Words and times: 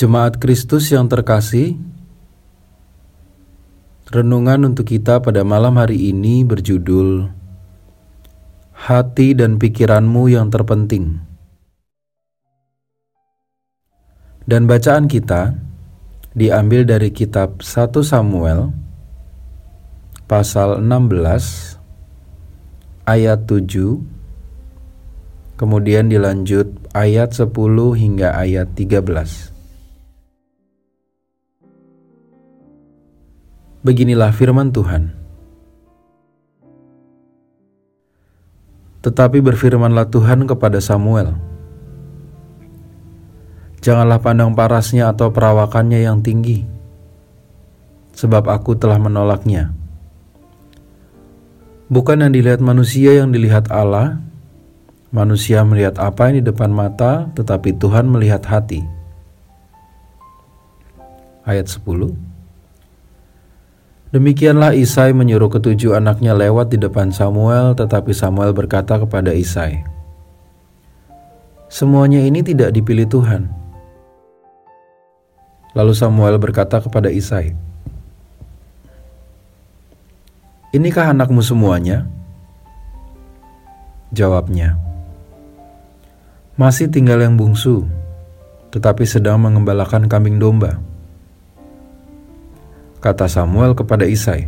Jemaat 0.00 0.40
Kristus 0.40 0.88
yang 0.88 1.12
terkasih, 1.12 1.76
renungan 4.08 4.72
untuk 4.72 4.88
kita 4.88 5.20
pada 5.20 5.44
malam 5.44 5.76
hari 5.76 6.08
ini 6.08 6.40
berjudul 6.40 7.28
Hati 8.72 9.36
dan 9.36 9.60
pikiranmu 9.60 10.32
yang 10.32 10.48
terpenting. 10.48 11.20
Dan 14.48 14.64
bacaan 14.64 15.04
kita 15.04 15.52
diambil 16.32 16.88
dari 16.88 17.12
kitab 17.12 17.60
1 17.60 18.00
Samuel 18.00 18.72
pasal 20.24 20.80
16 20.80 21.76
ayat 23.04 23.44
7 23.44 24.00
kemudian 25.60 26.08
dilanjut 26.08 26.72
ayat 26.96 27.36
10 27.36 27.52
hingga 28.00 28.32
ayat 28.32 28.72
13. 28.72 29.59
Beginilah 33.80 34.28
firman 34.36 34.68
Tuhan. 34.76 35.16
Tetapi 39.00 39.40
berfirmanlah 39.40 40.12
Tuhan 40.12 40.44
kepada 40.44 40.84
Samuel, 40.84 41.32
Janganlah 43.80 44.20
pandang 44.20 44.52
parasnya 44.52 45.08
atau 45.08 45.32
perawakannya 45.32 46.04
yang 46.04 46.20
tinggi, 46.20 46.68
sebab 48.12 48.52
aku 48.52 48.76
telah 48.76 49.00
menolaknya. 49.00 49.72
Bukan 51.88 52.20
yang 52.20 52.36
dilihat 52.36 52.60
manusia 52.60 53.16
yang 53.16 53.32
dilihat 53.32 53.72
Allah, 53.72 54.20
manusia 55.08 55.64
melihat 55.64 55.96
apa 55.96 56.28
yang 56.28 56.44
di 56.44 56.52
depan 56.52 56.68
mata, 56.68 57.32
tetapi 57.32 57.80
Tuhan 57.80 58.12
melihat 58.12 58.44
hati. 58.44 58.84
Ayat 61.48 61.72
10 61.72 62.39
Demikianlah 64.10 64.74
Isai 64.74 65.14
menyuruh 65.14 65.46
ketujuh 65.46 65.94
anaknya 65.94 66.34
lewat 66.34 66.74
di 66.74 66.82
depan 66.82 67.14
Samuel, 67.14 67.78
tetapi 67.78 68.10
Samuel 68.10 68.50
berkata 68.50 68.98
kepada 68.98 69.30
Isai, 69.30 69.86
"Semuanya 71.70 72.18
ini 72.18 72.42
tidak 72.42 72.74
dipilih 72.74 73.06
Tuhan." 73.06 73.46
Lalu 75.78 75.94
Samuel 75.94 76.42
berkata 76.42 76.82
kepada 76.82 77.06
Isai, 77.06 77.54
"Inikah 80.74 81.14
anakmu 81.14 81.38
semuanya?" 81.38 82.10
Jawabnya, 84.10 84.74
"Masih 86.58 86.90
tinggal 86.90 87.22
yang 87.22 87.38
bungsu, 87.38 87.86
tetapi 88.74 89.06
sedang 89.06 89.38
mengembalakan 89.38 90.10
kambing 90.10 90.42
domba." 90.42 90.89
Kata 93.00 93.26
Samuel 93.26 93.72
kepada 93.72 94.04
Isai. 94.04 94.46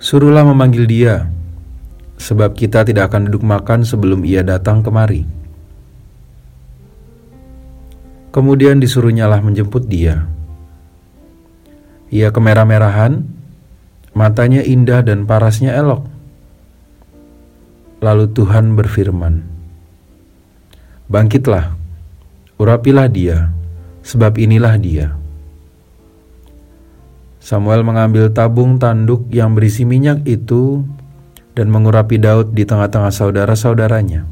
Suruhlah 0.00 0.48
memanggil 0.48 0.88
dia, 0.88 1.28
sebab 2.16 2.56
kita 2.56 2.88
tidak 2.88 3.12
akan 3.12 3.28
duduk 3.28 3.44
makan 3.44 3.84
sebelum 3.84 4.24
ia 4.24 4.40
datang 4.40 4.80
kemari. 4.80 5.28
Kemudian 8.30 8.80
disuruhnyalah 8.80 9.44
menjemput 9.44 9.90
dia. 9.90 10.24
Ia 12.08 12.32
kemerah-merahan, 12.32 13.26
matanya 14.16 14.64
indah 14.64 15.04
dan 15.04 15.28
parasnya 15.28 15.76
elok. 15.76 16.06
Lalu 18.00 18.32
Tuhan 18.32 18.72
berfirman, 18.78 19.44
Bangkitlah, 21.10 21.76
urapilah 22.56 23.10
dia, 23.10 23.52
sebab 24.00 24.40
inilah 24.40 24.80
dia. 24.80 25.19
Samuel 27.40 27.80
mengambil 27.82 28.28
tabung 28.28 28.76
tanduk 28.76 29.24
yang 29.32 29.56
berisi 29.56 29.88
minyak 29.88 30.28
itu 30.28 30.84
dan 31.56 31.72
mengurapi 31.72 32.20
Daud 32.20 32.52
di 32.52 32.68
tengah-tengah 32.68 33.08
saudara-saudaranya. 33.08 34.28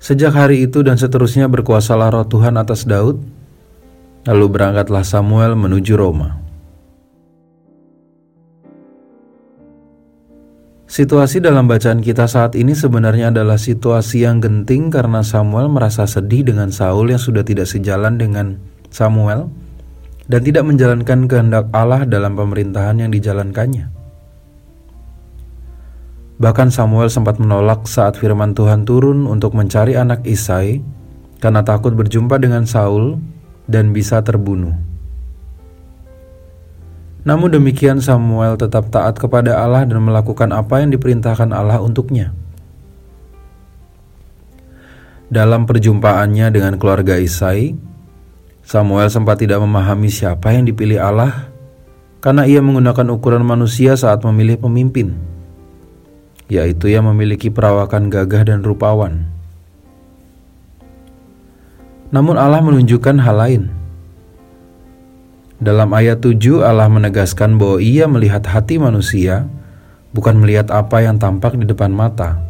Sejak 0.00 0.32
hari 0.32 0.64
itu 0.64 0.80
dan 0.80 0.96
seterusnya 0.96 1.44
berkuasalah 1.52 2.08
roh 2.08 2.24
Tuhan 2.24 2.56
atas 2.56 2.88
Daud, 2.88 3.20
lalu 4.24 4.46
berangkatlah 4.48 5.04
Samuel 5.04 5.52
menuju 5.60 5.92
Roma. 5.92 6.40
Situasi 10.86 11.44
dalam 11.44 11.68
bacaan 11.68 12.00
kita 12.00 12.24
saat 12.24 12.56
ini 12.56 12.72
sebenarnya 12.72 13.28
adalah 13.28 13.60
situasi 13.60 14.24
yang 14.24 14.40
genting 14.40 14.88
karena 14.88 15.20
Samuel 15.20 15.68
merasa 15.68 16.08
sedih 16.08 16.46
dengan 16.46 16.72
Saul 16.72 17.12
yang 17.12 17.20
sudah 17.20 17.44
tidak 17.44 17.68
sejalan 17.68 18.16
dengan 18.16 18.56
Samuel 18.88 19.50
dan 20.26 20.40
tidak 20.42 20.66
menjalankan 20.66 21.30
kehendak 21.30 21.70
Allah 21.70 22.02
dalam 22.02 22.34
pemerintahan 22.34 23.02
yang 23.02 23.10
dijalankannya. 23.14 23.90
Bahkan 26.36 26.68
Samuel 26.68 27.08
sempat 27.08 27.40
menolak 27.40 27.88
saat 27.88 28.20
firman 28.20 28.52
Tuhan 28.52 28.84
turun 28.84 29.24
untuk 29.24 29.56
mencari 29.56 29.96
anak 29.96 30.26
Isai 30.28 30.84
karena 31.40 31.64
takut 31.64 31.96
berjumpa 31.96 32.36
dengan 32.36 32.68
Saul 32.68 33.16
dan 33.64 33.96
bisa 33.96 34.20
terbunuh. 34.20 34.76
Namun 37.26 37.50
demikian 37.50 37.98
Samuel 37.98 38.54
tetap 38.54 38.92
taat 38.92 39.18
kepada 39.18 39.58
Allah 39.58 39.82
dan 39.82 39.98
melakukan 39.98 40.52
apa 40.54 40.78
yang 40.84 40.94
diperintahkan 40.94 41.50
Allah 41.50 41.82
untuknya. 41.82 42.30
Dalam 45.26 45.66
perjumpaannya 45.66 46.54
dengan 46.54 46.78
keluarga 46.78 47.18
Isai, 47.18 47.74
Samuel 48.66 49.06
sempat 49.06 49.38
tidak 49.38 49.62
memahami 49.62 50.10
siapa 50.10 50.50
yang 50.50 50.66
dipilih 50.66 50.98
Allah 50.98 51.54
karena 52.18 52.50
ia 52.50 52.58
menggunakan 52.58 53.14
ukuran 53.14 53.46
manusia 53.46 53.94
saat 53.94 54.26
memilih 54.26 54.58
pemimpin, 54.58 55.14
yaitu 56.50 56.90
yang 56.90 57.06
memiliki 57.06 57.46
perawakan 57.46 58.10
gagah 58.10 58.42
dan 58.42 58.66
rupawan. 58.66 59.30
Namun 62.10 62.34
Allah 62.34 62.58
menunjukkan 62.58 63.22
hal 63.22 63.36
lain. 63.38 63.62
Dalam 65.62 65.94
ayat 65.94 66.18
7 66.18 66.66
Allah 66.66 66.90
menegaskan 66.90 67.62
bahwa 67.62 67.78
ia 67.78 68.10
melihat 68.10 68.42
hati 68.50 68.82
manusia, 68.82 69.46
bukan 70.10 70.42
melihat 70.42 70.74
apa 70.74 71.06
yang 71.06 71.22
tampak 71.22 71.54
di 71.54 71.70
depan 71.70 71.94
mata. 71.94 72.42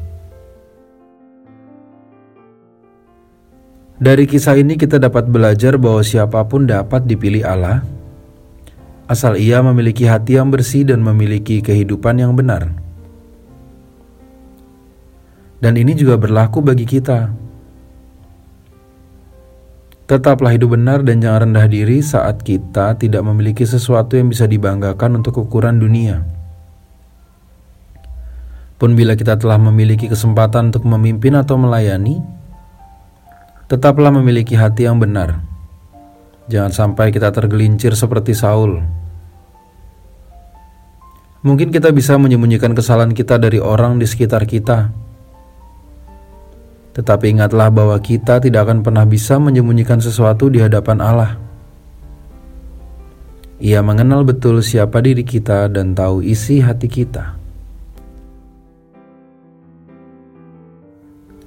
Dari 3.96 4.28
kisah 4.28 4.60
ini 4.60 4.76
kita 4.76 5.00
dapat 5.00 5.24
belajar 5.32 5.80
bahwa 5.80 6.04
siapa 6.04 6.44
pun 6.44 6.68
dapat 6.68 7.08
dipilih 7.08 7.48
Allah 7.48 7.80
asal 9.08 9.38
ia 9.38 9.62
memiliki 9.62 10.04
hati 10.04 10.36
yang 10.36 10.52
bersih 10.52 10.84
dan 10.84 11.00
memiliki 11.00 11.62
kehidupan 11.62 12.20
yang 12.20 12.34
benar. 12.36 12.74
Dan 15.62 15.80
ini 15.80 15.96
juga 15.96 16.20
berlaku 16.20 16.60
bagi 16.60 16.84
kita. 16.84 17.32
Tetaplah 20.06 20.54
hidup 20.54 20.78
benar 20.78 21.02
dan 21.02 21.18
jangan 21.18 21.50
rendah 21.50 21.66
diri 21.66 21.98
saat 21.98 22.44
kita 22.44 22.94
tidak 23.00 23.24
memiliki 23.26 23.66
sesuatu 23.66 24.14
yang 24.14 24.30
bisa 24.30 24.46
dibanggakan 24.46 25.18
untuk 25.18 25.40
ukuran 25.40 25.82
dunia. 25.82 26.22
Pun 28.76 28.92
bila 28.92 29.16
kita 29.16 29.40
telah 29.40 29.56
memiliki 29.56 30.06
kesempatan 30.06 30.70
untuk 30.70 30.84
memimpin 30.84 31.34
atau 31.34 31.56
melayani, 31.58 32.20
tetaplah 33.66 34.14
memiliki 34.14 34.54
hati 34.54 34.86
yang 34.86 35.02
benar. 35.02 35.42
Jangan 36.46 36.70
sampai 36.70 37.10
kita 37.10 37.34
tergelincir 37.34 37.98
seperti 37.98 38.30
Saul. 38.30 38.78
Mungkin 41.42 41.74
kita 41.74 41.90
bisa 41.90 42.14
menyembunyikan 42.18 42.74
kesalahan 42.74 43.14
kita 43.14 43.38
dari 43.38 43.58
orang 43.58 43.98
di 43.98 44.06
sekitar 44.06 44.46
kita. 44.46 44.90
Tetapi 46.94 47.26
ingatlah 47.28 47.68
bahwa 47.68 47.98
kita 47.98 48.38
tidak 48.38 48.70
akan 48.70 48.86
pernah 48.86 49.04
bisa 49.04 49.36
menyembunyikan 49.36 49.98
sesuatu 49.98 50.46
di 50.48 50.62
hadapan 50.62 50.98
Allah. 51.02 51.30
Ia 53.58 53.82
mengenal 53.82 54.22
betul 54.22 54.62
siapa 54.62 55.02
diri 55.02 55.26
kita 55.26 55.66
dan 55.66 55.92
tahu 55.92 56.22
isi 56.22 56.62
hati 56.62 56.86
kita. 56.86 57.34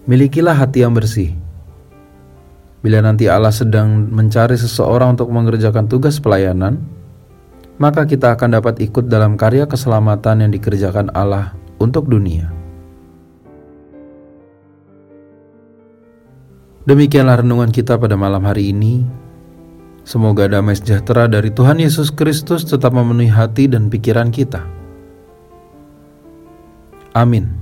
Milikilah 0.10 0.58
hati 0.58 0.82
yang 0.82 0.94
bersih 0.96 1.39
Bila 2.80 3.04
nanti 3.04 3.28
Allah 3.28 3.52
sedang 3.52 4.08
mencari 4.08 4.56
seseorang 4.56 5.20
untuk 5.20 5.28
mengerjakan 5.36 5.92
tugas 5.92 6.16
pelayanan, 6.24 6.80
maka 7.76 8.08
kita 8.08 8.36
akan 8.36 8.60
dapat 8.60 8.80
ikut 8.80 9.12
dalam 9.12 9.36
karya 9.36 9.68
keselamatan 9.68 10.48
yang 10.48 10.52
dikerjakan 10.56 11.12
Allah 11.12 11.56
untuk 11.80 12.08
dunia. 12.08 12.52
Demikianlah 16.88 17.44
renungan 17.44 17.70
kita 17.70 18.00
pada 18.00 18.16
malam 18.16 18.48
hari 18.48 18.72
ini. 18.72 19.04
Semoga 20.08 20.48
damai 20.50 20.74
sejahtera 20.74 21.30
dari 21.30 21.52
Tuhan 21.52 21.78
Yesus 21.84 22.10
Kristus 22.10 22.66
tetap 22.66 22.96
memenuhi 22.96 23.30
hati 23.30 23.70
dan 23.70 23.92
pikiran 23.92 24.32
kita. 24.32 24.64
Amin. 27.14 27.59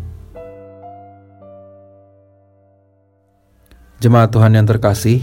Jemaat 4.07 4.31
Tuhan 4.31 4.56
yang 4.56 4.63
terkasih, 4.63 5.19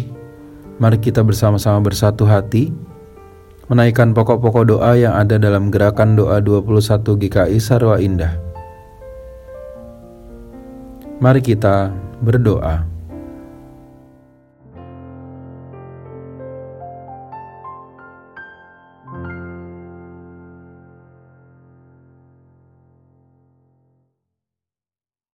mari 0.77 1.01
kita 1.01 1.25
bersama-sama 1.25 1.81
bersatu 1.81 2.29
hati 2.29 2.69
menaikkan 3.73 4.13
pokok-pokok 4.13 4.77
doa 4.77 4.93
yang 4.93 5.17
ada 5.17 5.41
dalam 5.41 5.73
gerakan 5.73 6.21
doa 6.21 6.37
21 6.37 7.01
GKI 7.17 7.57
Sarwa 7.65 7.97
Indah. 7.97 8.37
Mari 11.17 11.41
kita 11.41 11.97
berdoa. 12.21 12.94